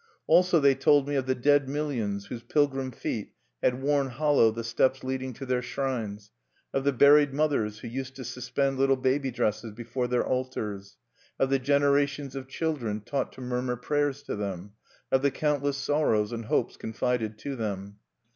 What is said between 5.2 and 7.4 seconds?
to their shrines, of the buried